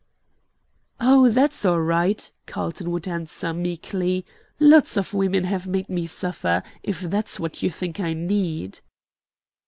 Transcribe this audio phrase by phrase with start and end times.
[0.99, 4.25] "Oh, that's all right," Carlton would answer, meekly.
[4.59, 8.79] "Lots of women have made me suffer, if that's what you think I need."